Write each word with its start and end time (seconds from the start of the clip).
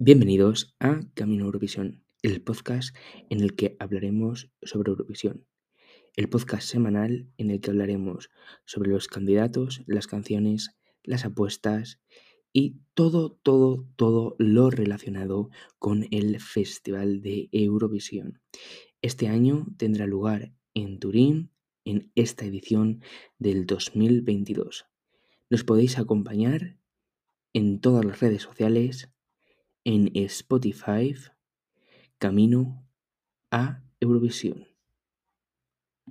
Bienvenidos 0.00 0.76
a 0.78 1.00
Camino 1.14 1.46
Eurovisión, 1.46 2.04
el 2.22 2.40
podcast 2.40 2.94
en 3.30 3.40
el 3.40 3.56
que 3.56 3.76
hablaremos 3.80 4.48
sobre 4.62 4.92
Eurovisión. 4.92 5.44
El 6.14 6.28
podcast 6.28 6.68
semanal 6.68 7.26
en 7.36 7.50
el 7.50 7.60
que 7.60 7.70
hablaremos 7.70 8.30
sobre 8.64 8.92
los 8.92 9.08
candidatos, 9.08 9.82
las 9.88 10.06
canciones, 10.06 10.70
las 11.02 11.24
apuestas 11.24 12.00
y 12.52 12.76
todo, 12.94 13.40
todo, 13.42 13.88
todo 13.96 14.36
lo 14.38 14.70
relacionado 14.70 15.50
con 15.80 16.06
el 16.12 16.38
Festival 16.38 17.20
de 17.20 17.48
Eurovisión. 17.50 18.40
Este 19.02 19.26
año 19.26 19.66
tendrá 19.78 20.06
lugar 20.06 20.52
en 20.74 21.00
Turín 21.00 21.50
en 21.84 22.12
esta 22.14 22.44
edición 22.44 23.02
del 23.40 23.66
2022. 23.66 24.86
Nos 25.50 25.64
podéis 25.64 25.98
acompañar 25.98 26.78
en 27.52 27.80
todas 27.80 28.04
las 28.04 28.20
redes 28.20 28.42
sociales, 28.42 29.10
en 29.88 30.10
Spotify, 30.14 31.14
Camino 32.18 32.86
a 33.50 33.80
Eurovisión. 34.00 34.67